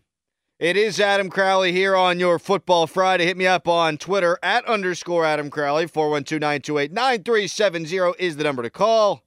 [0.60, 3.26] It is Adam Crowley here on your Football Friday.
[3.26, 5.88] Hit me up on Twitter at underscore Adam Crowley.
[5.88, 9.24] 412 928 9370 is the number to call.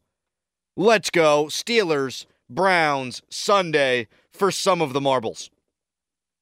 [0.77, 1.47] Let's go.
[1.47, 5.49] Steelers, Browns, Sunday for some of the marbles.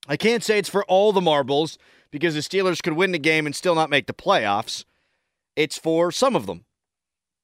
[0.07, 1.79] I can't say it's for all the marbles
[2.11, 4.85] because the Steelers could win the game and still not make the playoffs.
[5.55, 6.65] It's for some of them.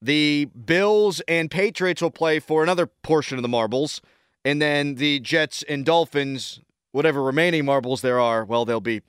[0.02, 4.02] The Bills and Patriots will play for another portion of the marbles,
[4.45, 6.59] and then the Jets and Dolphins,
[6.91, 9.02] whatever remaining marbles there are, well, they'll be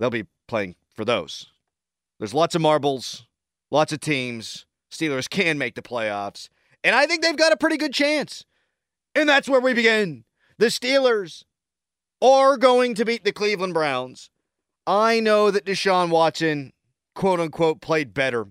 [0.00, 1.52] they'll be playing for those.
[2.18, 3.26] There's lots of marbles,
[3.70, 4.66] lots of teams.
[4.90, 6.48] Steelers can make the playoffs,
[6.82, 8.44] and I think they've got a pretty good chance.
[9.14, 10.24] And that's where we begin.
[10.58, 11.44] The Steelers
[12.20, 14.30] are going to beat the Cleveland Browns.
[14.86, 16.72] I know that Deshaun Watson,
[17.14, 18.46] quote unquote, played better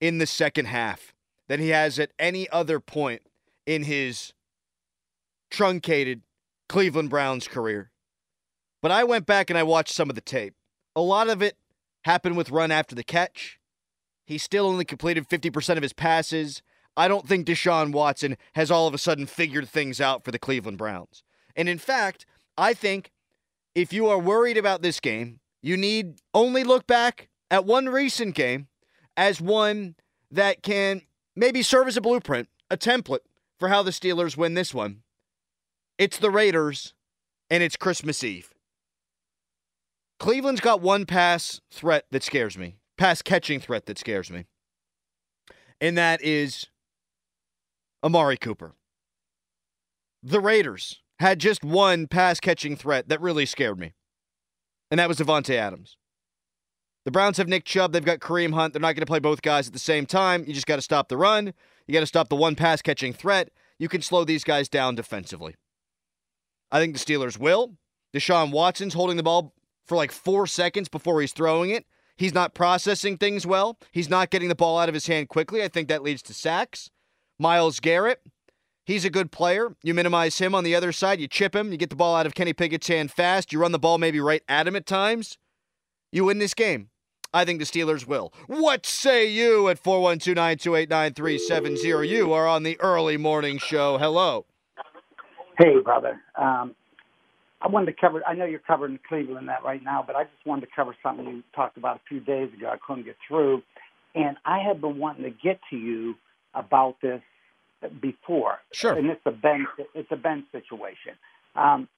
[0.00, 1.12] in the second half
[1.48, 3.22] than he has at any other point
[3.66, 4.32] in his
[5.50, 6.22] truncated
[6.68, 7.90] Cleveland Browns career.
[8.80, 10.54] But I went back and I watched some of the tape.
[10.94, 11.56] A lot of it
[12.04, 13.58] happened with run after the catch.
[14.24, 16.62] He still only completed 50% of his passes.
[16.96, 20.38] I don't think Deshaun Watson has all of a sudden figured things out for the
[20.38, 21.24] Cleveland Browns.
[21.56, 23.10] And in fact, I think
[23.74, 28.34] if you are worried about this game, you need only look back at one recent
[28.34, 28.68] game
[29.16, 29.96] as one
[30.30, 31.02] that can
[31.36, 33.20] maybe serve as a blueprint, a template
[33.58, 35.02] for how the Steelers win this one.
[35.98, 36.94] It's the Raiders,
[37.50, 38.54] and it's Christmas Eve.
[40.18, 44.44] Cleveland's got one pass threat that scares me, pass catching threat that scares me,
[45.80, 46.66] and that is
[48.04, 48.74] Amari Cooper.
[50.22, 53.94] The Raiders had just one pass catching threat that really scared me
[54.90, 55.96] and that was Davante Adams.
[57.04, 57.92] The Browns have Nick Chubb.
[57.92, 58.74] They've got Kareem Hunt.
[58.74, 60.44] They're not going to play both guys at the same time.
[60.46, 61.54] You just got to stop the run.
[61.86, 63.50] You got to stop the one pass catching threat.
[63.78, 65.54] You can slow these guys down defensively.
[66.70, 67.76] I think the Steelers will.
[68.14, 69.54] Deshaun Watson's holding the ball
[69.86, 71.86] for like four seconds before he's throwing it.
[72.16, 73.78] He's not processing things well.
[73.92, 75.62] He's not getting the ball out of his hand quickly.
[75.62, 76.90] I think that leads to sacks.
[77.38, 78.20] Myles Garrett,
[78.90, 79.76] He's a good player.
[79.84, 81.20] You minimize him on the other side.
[81.20, 81.70] You chip him.
[81.70, 83.52] You get the ball out of Kenny Pickett's hand fast.
[83.52, 85.38] You run the ball maybe right at him at times.
[86.10, 86.90] You win this game.
[87.32, 88.32] I think the Steelers will.
[88.48, 92.08] What say you at 412 928 9370?
[92.08, 93.96] You are on the early morning show.
[93.96, 94.44] Hello.
[95.56, 96.20] Hey, brother.
[96.36, 96.74] Um,
[97.62, 100.44] I wanted to cover, I know you're covering Cleveland that right now, but I just
[100.44, 102.68] wanted to cover something you talked about a few days ago.
[102.68, 103.62] I couldn't get through.
[104.16, 106.16] And I have been wanting to get to you
[106.54, 107.22] about this
[108.00, 108.58] before.
[108.72, 108.92] Sure.
[108.92, 111.14] And it's a Ben it's a Ben situation.
[111.56, 111.88] Um,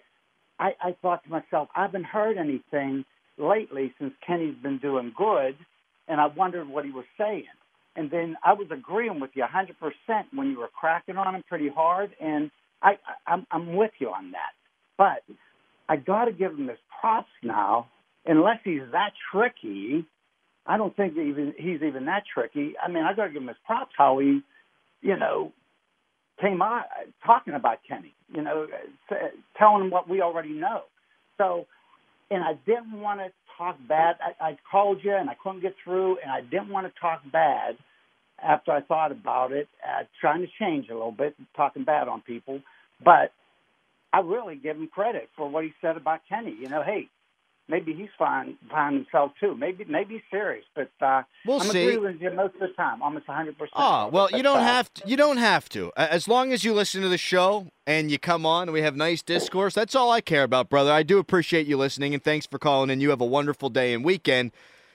[0.59, 3.05] I, I thought to myself, I haven't heard anything
[3.39, 5.57] lately since Kenny's been doing good,
[6.09, 7.45] and I wondered what he was saying.
[7.97, 11.69] And then I was agreeing with you 100% when you were cracking on him pretty
[11.69, 12.51] hard, and
[12.81, 14.53] I, I I'm, I'm with you on that.
[14.97, 15.37] But
[15.89, 17.89] I got to give him his props now,
[18.25, 20.07] unless he's that tricky.
[20.65, 22.75] I don't think even he's even that tricky.
[22.83, 24.43] I mean, I got to give him his props how he,
[25.01, 25.53] you know,
[26.41, 26.83] came on
[27.25, 28.67] talking about Kenny, you know,
[29.59, 30.83] telling him what we already know.
[31.39, 31.67] So,
[32.31, 33.29] and I didn't want to
[33.59, 34.17] talk bad.
[34.21, 37.21] I, I called you and I couldn't get through, and I didn't want to talk
[37.31, 37.77] bad
[38.43, 42.23] after I thought about it, uh, trying to change a little bit, talking bad on
[42.23, 42.61] people.
[43.05, 43.33] But
[44.13, 46.55] I really give him credit for what he said about Kenny.
[46.59, 47.09] You know, hey,
[47.73, 49.57] maybe he's fine fine himself too.
[49.57, 51.83] Maybe maybe he's serious, but uh, we'll I'm see.
[51.83, 53.59] agreeing with you most of the time, almost 100.
[53.59, 55.09] percent Oh well, you don't have to.
[55.09, 55.91] You don't have to.
[55.97, 58.95] As long as you listen to the show and you come on and we have
[58.95, 60.93] nice discourse, that's all I care about, brother.
[60.93, 62.91] I do appreciate you listening and thanks for calling.
[62.91, 64.53] And you have a wonderful day and weekend.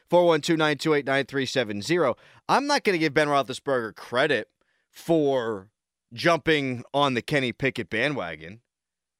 [0.09, 2.15] 412-928-9370.
[2.47, 4.47] I'm not going to give Ben Roethlisberger credit
[4.89, 5.67] for
[6.13, 8.61] jumping on the Kenny Pickett bandwagon,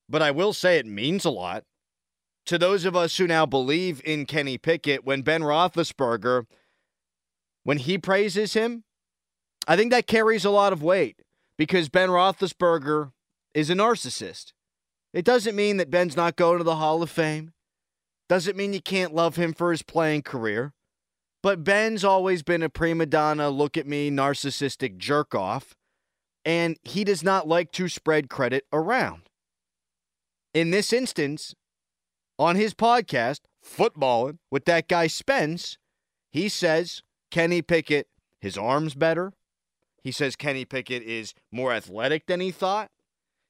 [0.07, 1.65] but I will say it means a lot
[2.47, 6.45] to those of us who now believe in Kenny Pickett, when Ben Roethlisberger,
[7.63, 8.85] when he praises him,
[9.67, 11.17] I think that carries a lot of weight
[11.57, 13.11] because Ben Roethlisberger
[13.53, 14.53] is a narcissist.
[15.13, 17.51] It doesn't mean that Ben's not going to the Hall of Fame.
[18.29, 20.73] Doesn't mean you can't love him for his playing career.
[21.43, 25.75] But Ben's always been a prima donna, look at me, narcissistic jerk off.
[26.45, 29.23] And he does not like to spread credit around.
[30.53, 31.53] In this instance,
[32.39, 35.77] on his podcast, Footbahlin, with that guy Spence,
[36.31, 37.01] he says
[37.31, 38.07] Kenny Pickett,
[38.39, 39.33] his arm's better.
[40.03, 42.91] He says Kenny Pickett is more athletic than he thought.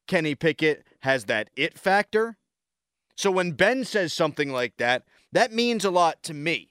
[0.07, 2.37] Kenny Pickett has that it factor.
[3.15, 6.69] So when Ben says something like that, that means a lot to me.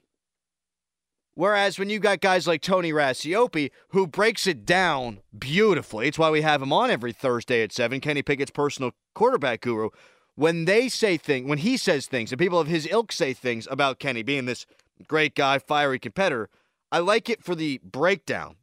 [1.35, 6.31] Whereas when you got guys like Tony Racioppi, who breaks it down beautifully, it's why
[6.31, 9.91] we have him on every Thursday at 7, Kenny Pickett's personal quarterback guru.
[10.37, 13.67] When they say things, when he says things, and people of his ilk say things
[13.71, 14.67] about Kenny being this
[15.09, 16.49] great guy, fiery competitor,
[16.93, 18.57] I like it for the breakdown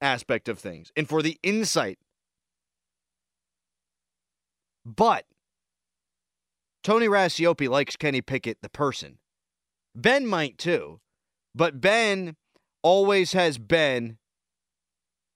[0.00, 1.98] aspect of things and for the insight.
[4.86, 5.26] But
[6.82, 9.18] Tony Racioppi likes Kenny Pickett, the person.
[9.94, 11.00] Ben might too.
[11.54, 12.36] But Ben
[12.82, 14.16] always has been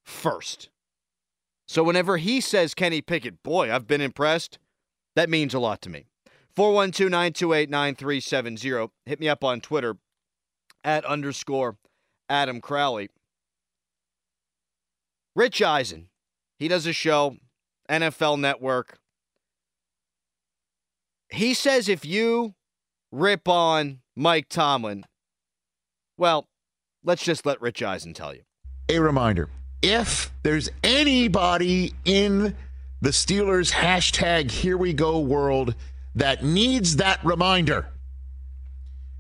[0.05, 0.71] first.
[1.67, 4.59] So whenever he says Kenny Pickett, boy, I've been impressed,
[5.17, 6.07] that means a lot to me.
[6.57, 8.93] 412 928 9370.
[9.07, 9.97] Hit me up on Twitter
[10.85, 11.77] at underscore
[12.29, 13.09] Adam Crowley.
[15.35, 16.09] Rich Eisen,
[16.59, 17.37] he does a show,
[17.91, 18.99] NFL Network.
[21.29, 22.55] He says if you
[23.11, 25.05] rip on Mike Tomlin,
[26.17, 26.47] well,
[27.03, 28.43] let's just let Rich Eisen tell you.
[28.89, 29.49] A reminder
[29.83, 32.55] if there's anybody in
[33.01, 35.75] the Steelers hashtag here we go world
[36.15, 37.89] that needs that reminder,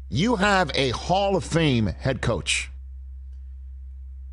[0.08, 2.70] you have a Hall of Fame head coach.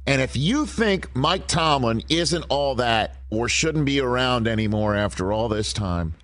[0.06, 5.32] And if you think Mike Tomlin isn't all that or shouldn't be around anymore after
[5.32, 6.16] all this time,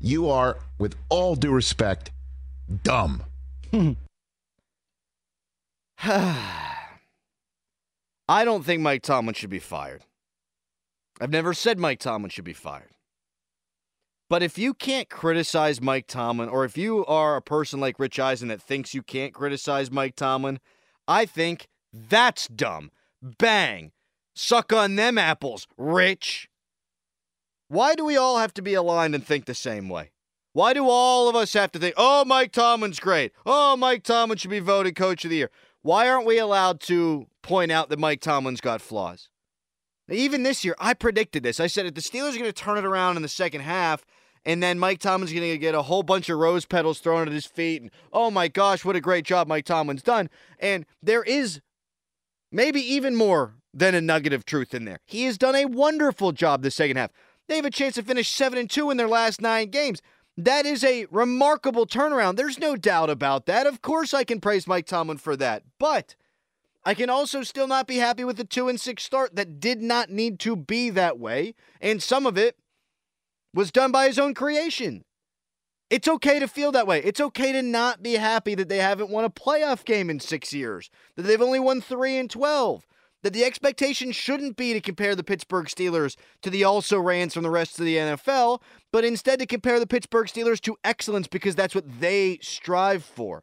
[0.00, 2.10] you are, with all due respect,
[2.82, 3.22] dumb.
[6.02, 6.84] I
[8.44, 10.02] don't think Mike Tomlin should be fired.
[11.20, 12.92] I've never said Mike Tomlin should be fired.
[14.28, 18.18] But if you can't criticize Mike Tomlin, or if you are a person like Rich
[18.18, 20.58] Eisen that thinks you can't criticize Mike Tomlin,
[21.06, 22.90] I think that's dumb.
[23.22, 23.92] Bang.
[24.34, 26.48] Suck on them apples, Rich.
[27.68, 30.10] Why do we all have to be aligned and think the same way?
[30.52, 33.32] Why do all of us have to think, oh, Mike Tomlin's great.
[33.44, 35.50] Oh, Mike Tomlin should be voted coach of the year.
[35.82, 39.28] Why aren't we allowed to point out that Mike Tomlin's got flaws?
[40.08, 41.58] Even this year, I predicted this.
[41.58, 44.04] I said if the Steelers are going to turn it around in the second half,
[44.44, 47.32] and then Mike Tomlin's going to get a whole bunch of rose petals thrown at
[47.32, 50.30] his feet, and oh my gosh, what a great job Mike Tomlin's done.
[50.60, 51.60] And there is
[52.52, 55.00] maybe even more than a nugget of truth in there.
[55.04, 57.10] He has done a wonderful job the second half.
[57.48, 60.00] They have a chance to finish 7 and 2 in their last 9 games.
[60.36, 62.36] That is a remarkable turnaround.
[62.36, 63.66] There's no doubt about that.
[63.66, 65.62] Of course, I can praise Mike Tomlin for that.
[65.78, 66.14] But
[66.86, 69.82] I can also still not be happy with the 2 and 6 start that did
[69.82, 71.56] not need to be that way.
[71.80, 72.56] And some of it
[73.52, 75.04] was done by his own creation.
[75.90, 77.02] It's okay to feel that way.
[77.02, 80.52] It's okay to not be happy that they haven't won a playoff game in six
[80.52, 82.86] years, that they've only won 3 and 12
[83.22, 87.42] that the expectation shouldn't be to compare the Pittsburgh Steelers to the also rans from
[87.42, 88.60] the rest of the NFL,
[88.92, 93.42] but instead to compare the Pittsburgh Steelers to excellence because that's what they strive for.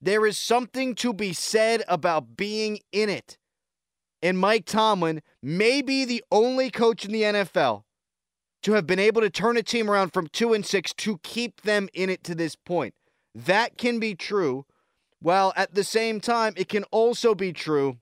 [0.00, 3.38] There is something to be said about being in it.
[4.22, 7.84] And Mike Tomlin may be the only coach in the NFL
[8.62, 11.62] to have been able to turn a team around from 2 and 6 to keep
[11.62, 12.94] them in it to this point.
[13.34, 14.64] That can be true,
[15.20, 17.98] while at the same time it can also be true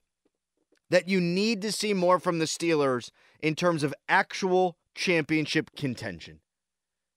[0.90, 3.10] that you need to see more from the Steelers
[3.40, 6.40] in terms of actual championship contention.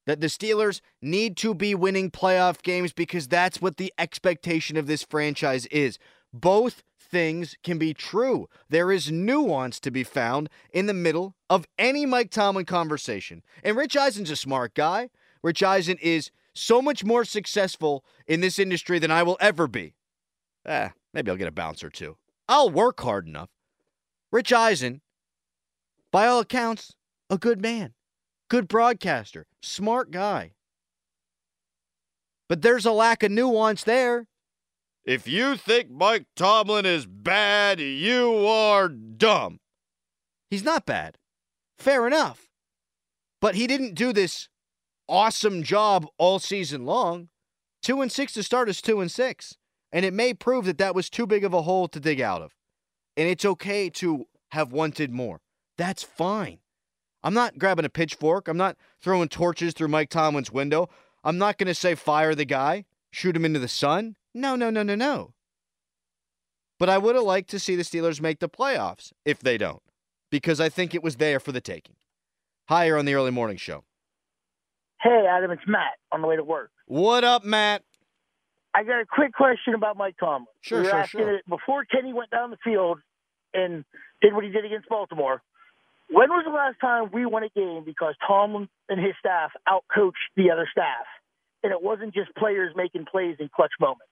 [0.06, 4.88] That the Steelers need to be winning playoff games because that's what the expectation of
[4.88, 5.98] this franchise is.
[6.32, 8.48] Both things can be true.
[8.70, 13.42] There is nuance to be found in the middle of any Mike Tomlin conversation.
[13.64, 15.10] And Rich Eisen's a smart guy.
[15.42, 19.96] Rich Eisen is so much more successful in this industry than I will ever be.
[20.66, 22.18] Eh, maybe I'll get a bounce or two.
[22.48, 23.50] I'll work hard enough.
[24.32, 25.02] Rich Eisen,
[26.12, 26.96] by all accounts,
[27.30, 27.94] a good man,
[28.50, 30.52] good broadcaster, smart guy.
[32.48, 34.28] But there's a lack of nuance there.
[35.04, 39.60] If you think Mike Tomlin is bad, you are dumb.
[40.50, 41.18] He's not bad.
[41.78, 42.48] Fair enough.
[43.42, 44.50] But he didn't do this
[45.08, 47.30] awesome job all season long.
[47.82, 49.56] Two and six to start is two and six.
[49.92, 52.42] And it may prove that that was too big of a hole to dig out
[52.42, 52.54] of.
[53.16, 55.42] And it's okay to have wanted more.
[55.78, 56.60] That's fine.
[57.26, 58.48] I'm not grabbing a pitchfork.
[58.48, 60.90] I'm not throwing torches through Mike Tomlin's window.
[61.24, 64.16] I'm not going to say fire the guy, shoot him into the sun.
[64.36, 65.34] No, no, no, no, no.
[66.78, 69.82] But I would have liked to see the Steelers make the playoffs if they don't,
[70.30, 71.96] because I think it was there for the taking.
[72.70, 73.86] Higher on the early morning show.
[75.02, 76.70] Hey, Adam, it's Matt on the way to work.
[76.86, 77.82] What up, Matt?
[78.76, 80.46] I got a quick question about Mike Tomlin.
[80.62, 81.36] Sure, we were sure, asking sure.
[81.38, 83.00] It, before Kenny went down the field
[83.56, 83.84] and
[84.22, 85.42] did what he did against Baltimore,
[86.10, 90.14] when was the last time we won a game because Tom and his staff outcoached
[90.36, 91.06] the other staff?
[91.64, 94.06] And it wasn't just players making plays in clutch moments.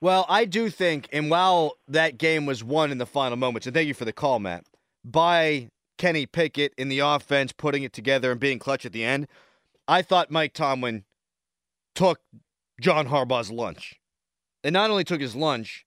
[0.00, 3.74] Well, I do think, and while that game was won in the final moments, and
[3.74, 4.64] thank you for the call, Matt,
[5.04, 9.26] by Kenny Pickett in the offense, putting it together and being clutch at the end,
[9.88, 11.04] I thought Mike Tomlin
[11.94, 12.20] took
[12.80, 13.96] John Harbaugh's lunch.
[14.62, 15.84] And not only took his lunch,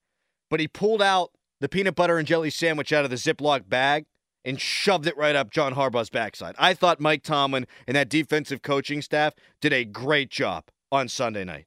[0.49, 4.05] but he pulled out the peanut butter and jelly sandwich out of the Ziploc bag
[4.45, 6.55] and shoved it right up John Harbaugh's backside.
[6.57, 11.43] I thought Mike Tomlin and that defensive coaching staff did a great job on Sunday
[11.43, 11.65] night.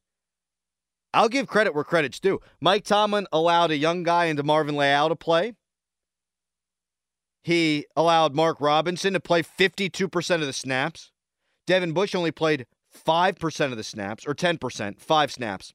[1.14, 2.40] I'll give credit where credit's due.
[2.60, 5.54] Mike Tomlin allowed a young guy in DeMarvin Leal to play.
[7.42, 11.12] He allowed Mark Robinson to play 52% of the snaps.
[11.66, 15.72] Devin Bush only played 5% of the snaps, or 10%, five snaps.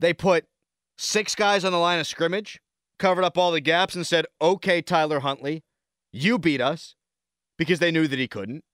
[0.00, 0.46] They put
[0.96, 2.60] six guys on the line of scrimmage,
[2.98, 5.62] covered up all the gaps, and said, okay, Tyler Huntley,
[6.12, 6.94] you beat us
[7.58, 8.64] because they knew that he couldn't.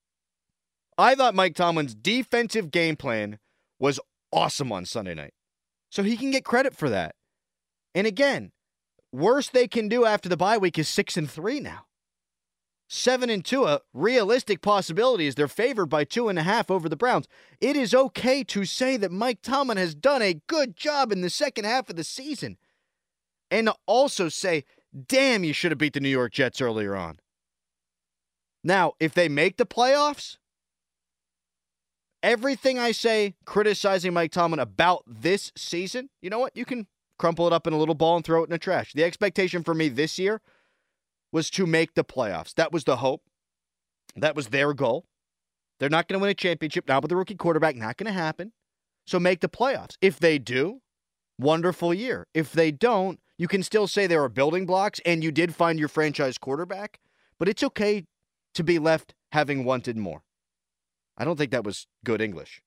[0.97, 3.39] I thought Mike Tomlin's defensive game plan
[3.79, 3.99] was
[4.31, 5.33] awesome on Sunday night.
[5.89, 7.15] So he can get credit for that.
[7.93, 8.51] And again,
[9.11, 11.85] worst they can do after the bye week is six and three now.
[12.87, 16.89] Seven and two, a realistic possibility is they're favored by two and a half over
[16.89, 17.25] the Browns.
[17.61, 21.29] It is okay to say that Mike Tomlin has done a good job in the
[21.29, 22.57] second half of the season.
[23.51, 24.63] And to also say,
[25.07, 27.19] damn, you should have beat the New York Jets earlier on.
[28.63, 30.37] Now, if they make the playoffs,
[32.23, 36.55] everything I say criticizing Mike Tomlin about this season, you know what?
[36.55, 36.87] You can
[37.19, 38.93] crumple it up in a little ball and throw it in the trash.
[38.93, 40.41] The expectation for me this year
[41.31, 42.53] was to make the playoffs.
[42.55, 43.23] That was the hope.
[44.15, 45.05] That was their goal.
[45.79, 47.75] They're not going to win a championship now with the rookie quarterback.
[47.75, 48.53] Not going to happen.
[49.07, 49.97] So make the playoffs.
[50.01, 50.81] If they do,
[51.39, 52.27] wonderful year.
[52.33, 55.79] If they don't, you can still say there are building blocks and you did find
[55.79, 56.99] your franchise quarterback,
[57.39, 58.05] but it's okay
[58.53, 60.21] to be left having wanted more.
[61.17, 62.61] I don't think that was good English.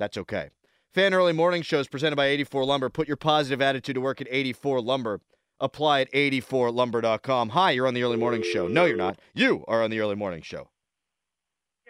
[0.00, 0.48] That's okay.
[0.92, 2.90] Fan Early Morning Shows presented by 84 Lumber.
[2.90, 5.20] Put your positive attitude to work at 84 Lumber.
[5.60, 7.50] Apply at 84lumber.com.
[7.50, 8.66] Hi, you're on the Early Morning Show.
[8.66, 9.20] No, you're not.
[9.34, 10.68] You are on the Early Morning Show.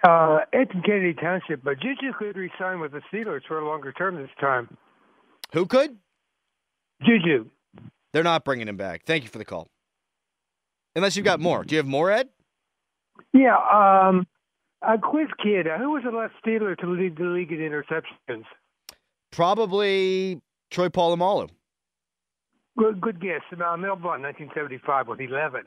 [0.07, 4.17] Uh, it's Kennedy Township, but Juju could resign with the Steelers for a longer term
[4.17, 4.77] this time.
[5.55, 5.97] Who could?
[7.07, 7.49] Juju.
[8.13, 9.05] They're not bringing him back.
[9.05, 9.69] Thank you for the call.
[10.95, 11.65] Unless you've got more.
[11.65, 12.29] Do you have more, Ed?
[13.33, 13.57] Yeah.
[13.57, 14.27] Um,
[14.83, 15.67] a quiz kid.
[15.79, 18.45] Who was the last Steeler to lead the league in interceptions?
[19.31, 20.41] Probably
[20.71, 21.49] Troy Polamalu.
[22.79, 23.43] Good, good guess.
[23.53, 25.63] Uh, Mel Blount, 1975, with 11.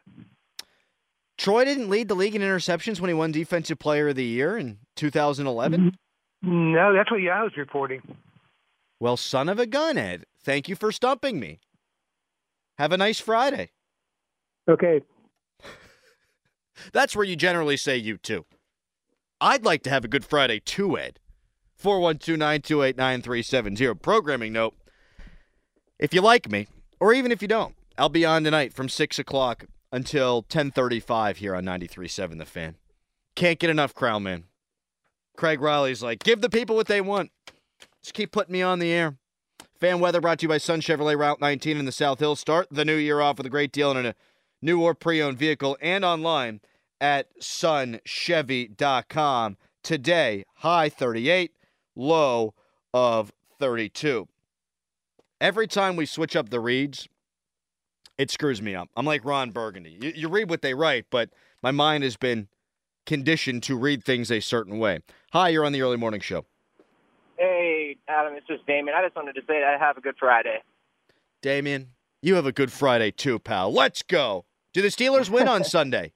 [1.37, 4.57] Troy didn't lead the league in interceptions when he won Defensive Player of the Year
[4.57, 5.95] in 2011?
[6.41, 8.01] No, that's what Yahoo's reporting.
[8.99, 10.25] Well, son of a gun, Ed.
[10.41, 11.59] Thank you for stumping me.
[12.77, 13.71] Have a nice Friday.
[14.69, 15.01] Okay.
[16.93, 18.45] That's where you generally say you too.
[19.39, 21.19] I'd like to have a good Friday too, Ed.
[21.75, 23.93] 412 928 9370.
[23.95, 24.75] Programming note
[25.99, 26.67] if you like me,
[26.99, 31.55] or even if you don't, I'll be on tonight from 6 o'clock until 1035 here
[31.55, 32.75] on 93.7 The Fan.
[33.35, 34.43] Can't get enough Crown Man.
[35.37, 37.31] Craig Riley's like, give the people what they want.
[38.01, 39.17] Just keep putting me on the air.
[39.79, 42.39] Fan weather brought to you by Sun Chevrolet Route 19 in the South Hills.
[42.39, 44.15] Start the new year off with a great deal on a
[44.61, 46.61] new or pre-owned vehicle and online
[47.01, 47.97] at sunchevy.com.
[49.83, 51.51] Today, high 38,
[51.93, 52.53] low
[52.93, 54.29] of 32.
[55.41, 57.09] Every time we switch up the reads,
[58.17, 58.87] it screws me up.
[58.95, 59.97] I'm like Ron Burgundy.
[60.01, 62.47] You, you read what they write, but my mind has been
[63.05, 64.99] conditioned to read things a certain way.
[65.33, 66.45] Hi, you're on the early morning show.
[68.07, 68.95] Adam, it's just Damien.
[68.97, 70.59] I just wanted to say that I have a good Friday.
[71.41, 71.89] Damien,
[72.21, 73.71] you have a good Friday too, pal.
[73.71, 74.45] Let's go.
[74.73, 76.13] Do the Steelers win on Sunday?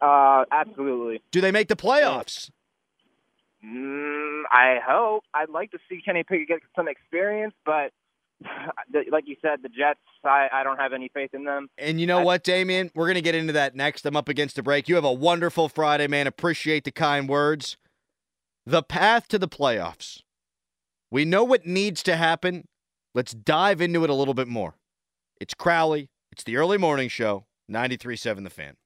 [0.00, 1.22] Uh, absolutely.
[1.30, 2.50] Do they make the playoffs?
[3.64, 5.24] Mm, I hope.
[5.34, 7.92] I'd like to see Kenny Pickett get some experience, but
[9.10, 11.68] like you said, the Jets, I, I don't have any faith in them.
[11.76, 12.90] And you know I, what, Damien?
[12.94, 14.06] We're going to get into that next.
[14.06, 14.88] I'm up against the break.
[14.88, 16.26] You have a wonderful Friday, man.
[16.26, 17.76] Appreciate the kind words.
[18.64, 20.22] The path to the playoffs.
[21.10, 22.66] We know what needs to happen.
[23.14, 24.76] Let's dive into it a little bit more.
[25.40, 26.10] It's Crowley.
[26.32, 28.76] It's the early morning show, 93.7 The Fan.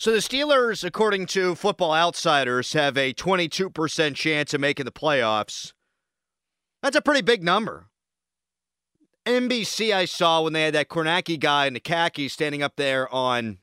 [0.00, 5.74] So the Steelers, according to Football Outsiders, have a 22% chance of making the playoffs.
[6.82, 7.90] That's a pretty big number.
[9.26, 13.12] NBC, I saw when they had that Kornacki guy in the khaki standing up there
[13.14, 13.58] on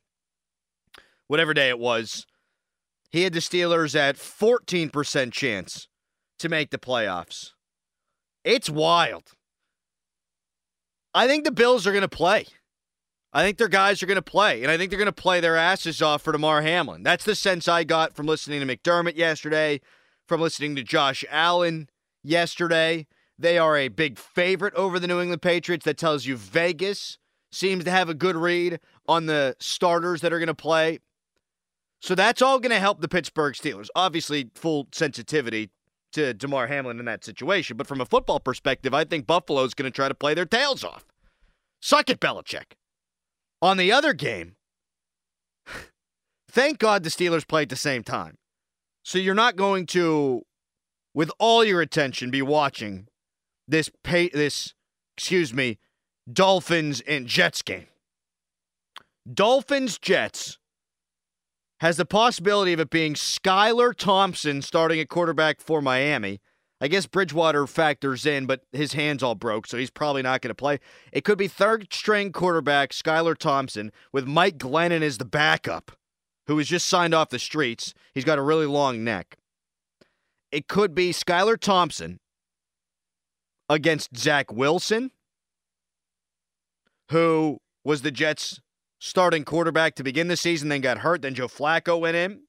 [1.25, 2.26] whatever day it was.
[3.17, 5.87] He had the Steelers at 14% chance
[6.37, 7.53] to make the playoffs.
[8.43, 9.31] It's wild.
[11.15, 12.45] I think the Bills are going to play.
[13.33, 15.39] I think their guys are going to play, and I think they're going to play
[15.39, 17.01] their asses off for Damar Hamlin.
[17.01, 19.81] That's the sense I got from listening to McDermott yesterday,
[20.27, 21.89] from listening to Josh Allen
[22.23, 23.07] yesterday.
[23.39, 25.85] They are a big favorite over the New England Patriots.
[25.85, 27.17] That tells you Vegas
[27.51, 30.99] seems to have a good read on the starters that are going to play.
[32.07, 33.89] So that's all going to help the Pittsburgh Steelers.
[33.93, 35.71] Obviously, full sensitivity
[36.13, 37.75] to Damar Hamlin in that situation.
[37.75, 40.85] But from a football perspective, I think Buffalo's going to try to play their tails
[40.85, 41.05] off.
[41.81, 42.77] Suck it, Belichick.
[43.61, 44.55] On the other game,
[46.49, 48.37] thank God the Steelers play at the same time.
[49.03, 50.43] So you're not going to,
[51.13, 53.09] with all your attention, be watching
[53.67, 54.73] this pay this,
[55.17, 55.77] excuse me,
[56.31, 57.87] Dolphins and Jets game.
[59.29, 60.57] Dolphins Jets
[61.79, 66.39] has the possibility of it being Skylar Thompson starting at quarterback for Miami.
[66.79, 70.49] I guess Bridgewater factors in, but his hands all broke, so he's probably not going
[70.49, 70.79] to play.
[71.11, 75.91] It could be third string quarterback Skylar Thompson with Mike Glennon as the backup,
[76.45, 77.95] who was just signed off the streets.
[78.13, 79.37] He's got a really long neck.
[80.51, 82.19] It could be Skylar Thompson
[83.69, 85.11] against Zach Wilson,
[87.09, 88.61] who was the Jets'
[88.99, 91.21] starting quarterback to begin the season, then got hurt.
[91.21, 92.41] Then Joe Flacco went in.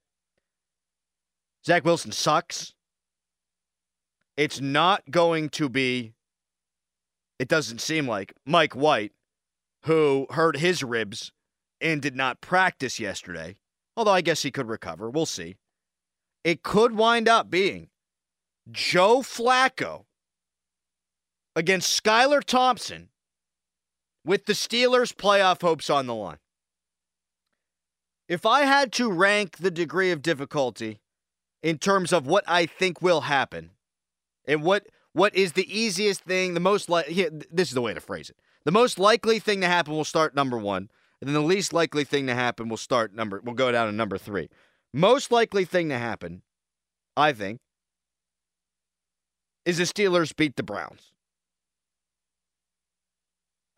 [1.65, 2.75] Zach Wilson sucks.
[4.37, 6.15] It's not going to be,
[7.39, 9.13] it doesn't seem like, Mike White,
[9.83, 11.33] who hurt his ribs
[11.81, 13.57] and did not practice yesterday.
[13.97, 15.11] Although I guess he could recover.
[15.11, 15.57] We'll see.
[16.45, 17.89] It could wind up being
[18.71, 20.05] Joe Flacco
[21.57, 23.09] against Skylar Thompson
[24.29, 26.37] with the Steelers' playoff hopes on the line.
[28.29, 31.01] If I had to rank the degree of difficulty
[31.63, 33.71] in terms of what I think will happen
[34.47, 38.01] and what what is the easiest thing, the most like this is the way to
[38.01, 38.37] phrase it.
[38.67, 40.91] The most likely thing to happen will start number 1,
[41.23, 43.93] and then the least likely thing to happen will start number will go down to
[43.93, 44.51] number 3.
[44.93, 46.43] Most likely thing to happen,
[47.17, 47.61] I think,
[49.65, 51.13] is the Steelers beat the Browns.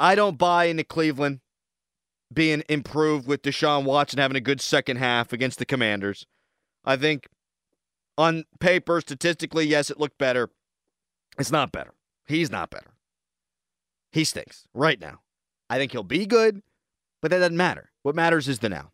[0.01, 1.41] I don't buy into Cleveland
[2.33, 6.27] being improved with Deshaun Watson having a good second half against the Commanders.
[6.85, 7.29] I think
[8.17, 10.49] on paper, statistically, yes, it looked better.
[11.39, 11.93] It's not better.
[12.27, 12.95] He's not better.
[14.11, 15.21] He stinks right now.
[15.69, 16.63] I think he'll be good,
[17.21, 17.91] but that doesn't matter.
[18.03, 18.93] What matters is the now.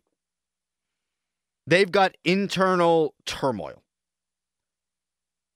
[1.65, 3.83] They've got internal turmoil.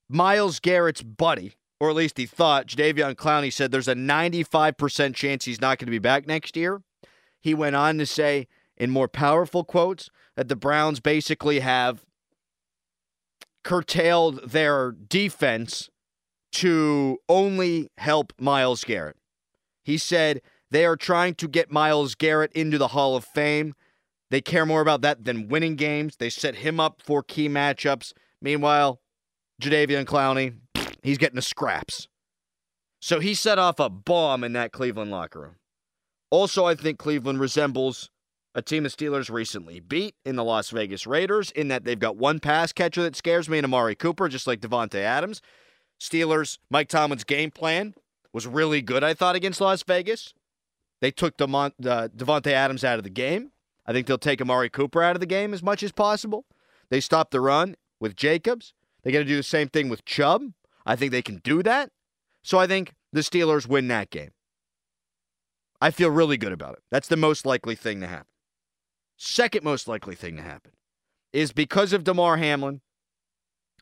[0.10, 5.46] Myles Garrett's buddy or at least he thought, Jadeveon Clowney said there's a 95% chance
[5.46, 6.84] he's not going to be back next year.
[7.40, 12.06] He went on to say, in more powerful quotes, that the Browns basically have
[13.64, 15.90] curtailed their defense
[16.52, 19.18] to only help Myles Garrett.
[19.84, 23.74] He said they are trying to get Myles Garrett into the Hall of Fame.
[24.30, 26.18] They care more about that than winning games.
[26.18, 28.14] They set him up for key matchups.
[28.40, 29.02] Meanwhile,
[29.60, 30.58] Jadeveon Clowney,
[31.02, 32.08] He's getting the scraps.
[33.00, 35.56] So he set off a bomb in that Cleveland locker room.
[36.30, 38.10] Also, I think Cleveland resembles
[38.54, 42.18] a team the Steelers recently beat in the Las Vegas Raiders in that they've got
[42.18, 45.42] one pass catcher that scares me and Amari Cooper, just like Davante Adams.
[46.00, 47.94] Steelers, Mike Tomlin's game plan
[48.34, 50.34] was really good, I thought, against Las Vegas.
[51.00, 53.52] They took Demont, uh, Davante Adams out of the game.
[53.86, 56.46] I think they'll take Amari Cooper out of the game as much as possible.
[56.90, 58.74] They stopped the run with Jacobs.
[59.02, 60.44] They're going to do the same thing with Chubb.
[60.86, 61.90] I think they can do that.
[62.44, 64.32] So I think the Steelers win that game.
[65.80, 66.84] I feel really good about it.
[66.92, 68.28] That's the most likely thing to happen.
[69.18, 70.72] Second most likely thing to happen
[71.34, 72.82] is because of Damar Hamlin,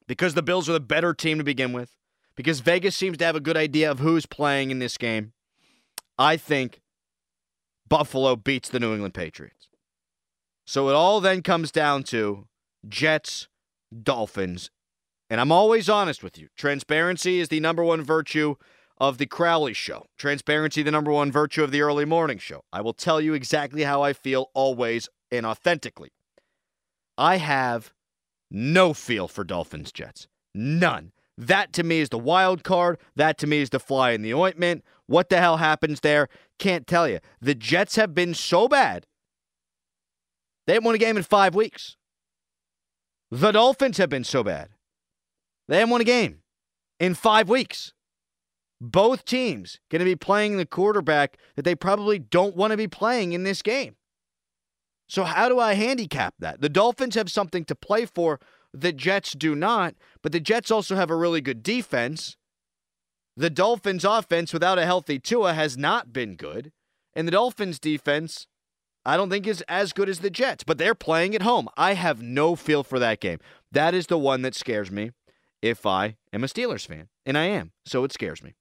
[0.08, 1.96] because the Bills are the better team to begin with,
[2.36, 5.34] because Vegas seems to have a good idea of who's playing in this game.
[6.18, 6.82] I think
[7.88, 9.70] Buffalo beats the New England Patriots.
[10.66, 12.48] So it all then comes down to
[12.88, 13.48] Jets,
[14.04, 14.70] Dolphins,
[15.30, 16.48] and I'm always honest with you.
[16.56, 18.56] Transparency is the number one virtue
[18.98, 20.06] of the Crowley show.
[20.18, 22.64] Transparency, the number one virtue of the early morning show.
[22.74, 26.12] I will tell you exactly how I feel always and authentically.
[27.18, 27.94] I have
[28.50, 30.28] no feel for Dolphins Jets.
[30.54, 31.12] None.
[31.38, 32.98] That to me is the wild card.
[33.16, 34.84] That to me is the fly in the ointment.
[35.06, 36.28] What the hell happens there?
[36.58, 37.20] Can't tell you.
[37.40, 39.06] The Jets have been so bad.
[40.68, 41.96] They haven't won a game in five weeks.
[43.32, 44.70] The Dolphins have been so bad.
[45.70, 46.40] They haven't won a game
[47.00, 47.94] in five weeks.
[48.82, 52.88] Both teams going to be playing the quarterback that they probably don't want to be
[52.88, 53.96] playing in this game.
[55.08, 56.62] So, how do I handicap that?
[56.62, 58.40] The Dolphins have something to play for.
[58.74, 62.36] The Jets do not, but the Jets also have a really good defense.
[63.36, 66.72] The Dolphins' offense without a healthy Tua has not been good.
[67.14, 68.48] And the Dolphins' defense,
[69.06, 71.68] I don't think is as good as the Jets, but they're playing at home.
[71.78, 73.40] I have no feel for that game.
[73.72, 75.12] That is the one that scares me.
[75.62, 77.10] If I am a Steelers fan.
[77.26, 78.56] And I am, so it scares me.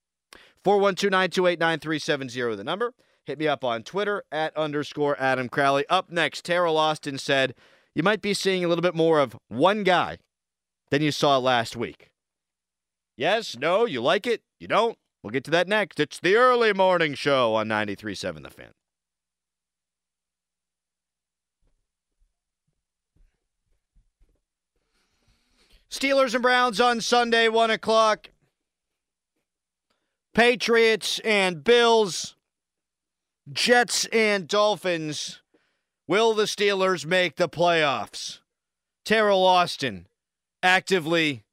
[0.64, 2.94] 412 928 9370, the number.
[3.24, 5.84] Hit me up on Twitter at underscore Adam Crowley.
[5.88, 7.54] Up next, Teryl Austin said
[7.94, 10.18] you might be seeing a little bit more of one guy
[10.90, 12.11] than you saw last week.
[13.16, 14.96] Yes, no, you like it, you don't.
[15.22, 15.98] We'll get to that next.
[15.98, 18.70] It's the early morning show on 93.7 The Fan.
[25.90, 28.31] Steelers and Browns on Sunday, 1 o'clock.
[30.35, 32.37] Patriots and Bills.
[33.51, 35.40] Jets and Dolphins.
[36.07, 38.40] Will the Steelers make the playoffs?
[39.07, 40.07] Teryl Austin
[40.62, 41.44] actively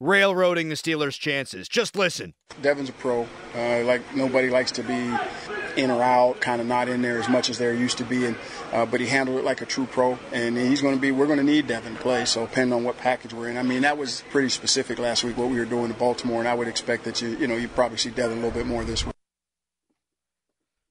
[0.00, 1.68] railroading the Steelers' chances.
[1.68, 2.34] Just listen.
[2.60, 3.26] Devin's a pro.
[3.54, 5.14] Uh, like nobody likes to be
[5.76, 8.36] in or out, kind of not in there as much as they're used to being.
[8.72, 11.10] Uh, but he handled it like a true pro, and he's going to be.
[11.10, 12.24] We're going to need Devin to play.
[12.24, 15.36] So depending on what package we're in, I mean that was pretty specific last week
[15.36, 17.68] what we were doing to Baltimore, and I would expect that you you know you
[17.68, 19.14] probably see Devin a little bit more this week.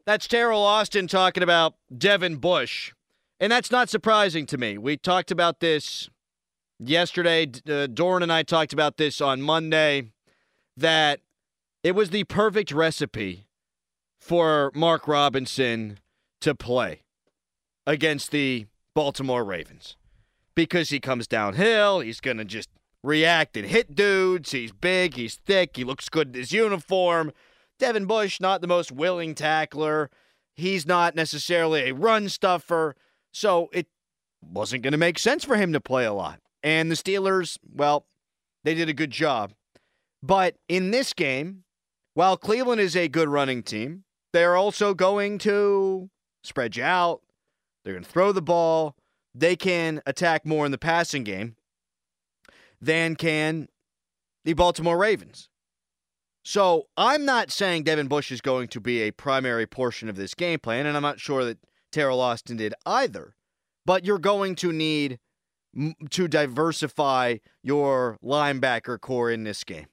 [0.05, 2.93] That's Teryl Austin talking about Devin Bush,
[3.39, 4.77] and that's not surprising to me.
[4.77, 6.09] We talked about this
[6.79, 7.49] yesterday.
[7.69, 10.11] Uh, Doran and I talked about this on Monday.
[10.77, 11.19] That
[11.83, 13.45] it was the perfect recipe
[14.21, 15.99] for Mark Robinson
[16.39, 17.01] to play
[17.87, 19.97] against the Baltimore Ravens
[20.55, 21.99] because he comes downhill.
[21.99, 22.69] He's going to just
[23.03, 24.51] react and hit dudes.
[24.51, 27.31] He's big, he's thick, he looks good in his uniform.
[27.79, 30.11] Devin Bush, not the most willing tackler.
[30.55, 32.95] He's not necessarily a run stuffer.
[33.33, 33.87] So it
[34.39, 36.39] wasn't going to make sense for him to play a lot.
[36.61, 38.05] And the Steelers, well,
[38.63, 39.53] they did a good job.
[40.21, 41.63] But in this game,
[42.13, 46.09] while Cleveland is a good running team, they're also going to
[46.43, 47.21] spread you out.
[47.83, 48.95] They're going to throw the ball.
[49.33, 51.55] They can attack more in the passing game
[52.81, 53.67] than can
[54.43, 55.49] the Baltimore Ravens.
[56.43, 60.33] So I'm not saying Devin Bush is going to be a primary portion of this
[60.33, 61.59] game plan, and I'm not sure that
[61.91, 63.35] Teryl Austin did either.
[63.85, 65.19] But you're going to need
[66.09, 69.87] to diversify your linebacker corps in this game.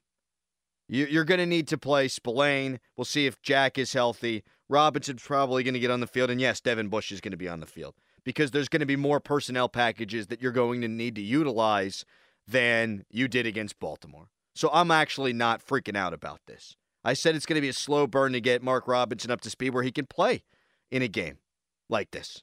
[0.88, 2.80] You're going to need to play Spillane.
[2.96, 4.42] We'll see if Jack is healthy.
[4.68, 6.30] Robinson's probably going to get on the field.
[6.30, 8.86] And yes, Devin Bush is going to be on the field because there's going to
[8.86, 12.04] be more personnel packages that you're going to need to utilize
[12.46, 14.30] than you did against Baltimore.
[14.54, 16.76] So I'm actually not freaking out about this.
[17.04, 19.50] I said it's going to be a slow burn to get Mark Robinson up to
[19.50, 20.44] speed where he can play
[20.90, 21.38] in a game
[21.88, 22.42] like this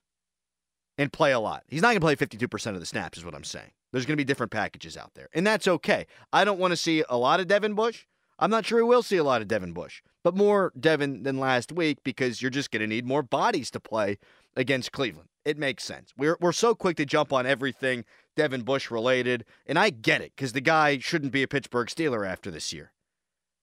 [0.97, 1.63] and play a lot.
[1.67, 3.71] He's not going to play 52% of the snaps, is what I'm saying.
[3.91, 6.07] There's going to be different packages out there, and that's okay.
[6.31, 8.05] I don't want to see a lot of Devin Bush.
[8.37, 11.39] I'm not sure we will see a lot of Devin Bush, but more Devin than
[11.39, 14.17] last week because you're just going to need more bodies to play
[14.55, 15.29] against Cleveland.
[15.45, 16.11] It makes sense.
[16.17, 18.03] We're, we're so quick to jump on everything
[18.35, 22.27] Devin Bush related, and I get it because the guy shouldn't be a Pittsburgh Steeler
[22.27, 22.91] after this year.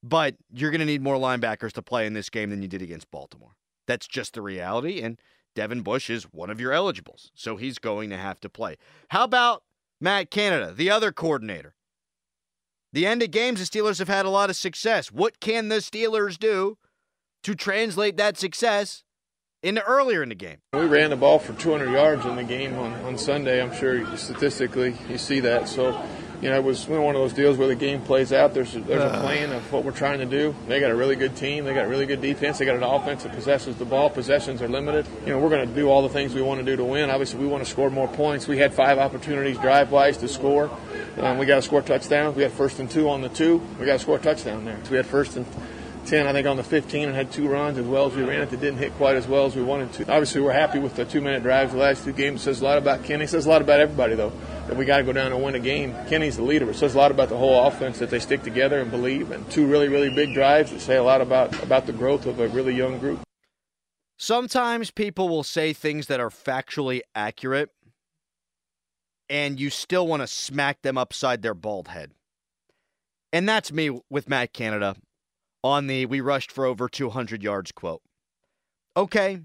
[0.03, 2.83] But you're going to need more linebackers to play in this game than you did
[2.83, 3.57] against Baltimore.
[3.87, 5.19] That's just the reality, and
[5.55, 8.77] Devin Bush is one of your eligibles, so he's going to have to play.
[9.11, 9.65] How about
[10.01, 11.75] Matt Canada, the other coordinator?
[12.93, 15.11] The end of games, the Steelers have had a lot of success.
[15.11, 16.77] What can the Steelers do
[17.43, 19.03] to translate that success
[19.63, 20.59] into earlier in the game?
[20.75, 23.63] We ran the ball for 200 yards in the game on, on Sunday.
[23.63, 25.69] I'm sure statistically you see that.
[25.69, 25.99] So,
[26.43, 28.53] you know, it was one of those deals where the game plays out.
[28.53, 30.53] There's a, there's a plan of what we're trying to do.
[30.67, 31.65] They got a really good team.
[31.65, 32.59] They got really good defense.
[32.59, 34.11] They got an offense that possesses the ball.
[34.11, 35.07] Possessions are limited.
[35.25, 37.11] You know, we're going to do all the things we want to do to win.
[37.11, 38.49] Obviously, we want to score more points.
[38.49, 40.69] We had five opportunities drive-wise to score.
[41.19, 42.35] Um, we got to score touchdowns.
[42.35, 43.59] We had first and two on the two.
[43.79, 44.81] We got to score a touchdown there.
[44.83, 45.47] So we had first and
[46.07, 48.41] 10, I think, on the 15 and had two runs as well as we ran
[48.43, 48.51] it.
[48.51, 50.03] That didn't hit quite as well as we wanted to.
[50.03, 52.41] Obviously, we're happy with the two minute drives the last two games.
[52.41, 53.25] It says a lot about Kenny.
[53.25, 54.33] It says a lot about everybody, though,
[54.67, 55.95] that we got to go down and win a game.
[56.09, 56.69] Kenny's the leader.
[56.71, 59.31] It says a lot about the whole offense that they stick together and believe.
[59.31, 62.41] And two really, really big drives that say a lot about, about the growth of
[62.41, 63.21] a really young group.
[64.19, 67.71] Sometimes people will say things that are factually accurate
[69.29, 72.13] and you still want to smack them upside their bald head.
[73.33, 74.95] And that's me with Matt Canada
[75.63, 78.03] on the we rushed for over 200 yards quote.
[78.97, 79.41] Okay,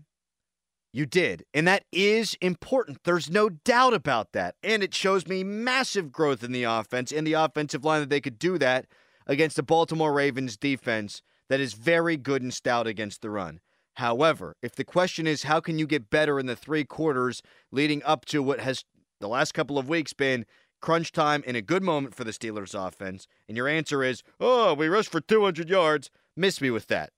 [0.94, 1.44] you did.
[1.54, 3.00] And that is important.
[3.04, 4.56] There's no doubt about that.
[4.64, 8.22] And it shows me massive growth in the offense and the offensive line that they
[8.22, 8.88] could do that
[9.28, 13.60] against the Baltimore Ravens defense that is very good and stout against the run.
[13.96, 18.04] However, if the question is how can you get better in the three quarters leading
[18.04, 18.84] up to what has
[19.20, 20.46] the last couple of weeks been
[20.82, 24.74] crunch time in a good moment for the Steelers offense, and your answer is, oh,
[24.74, 27.12] we rushed for 200 yards, miss me with that.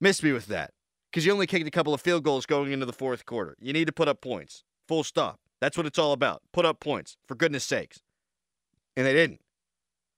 [0.00, 0.72] Miss me with that.
[1.10, 3.56] Because you only kicked a couple of field goals going into the fourth quarter.
[3.60, 4.64] You need to put up points.
[4.88, 5.38] Full stop.
[5.60, 6.42] That's what it's all about.
[6.52, 8.00] Put up points, for goodness sakes.
[8.96, 9.40] And they didn't.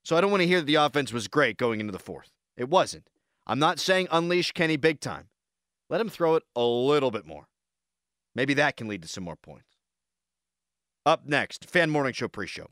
[0.03, 2.31] So I don't want to hear that the offense was great going into the fourth.
[2.55, 3.09] It wasn't.
[3.45, 5.29] I'm not saying unleash Kenny big time.
[5.89, 7.47] Let him throw it a little bit more.
[8.35, 9.76] Maybe that can lead to some more points.
[11.07, 12.67] Up next, Fan Morning Show pre show.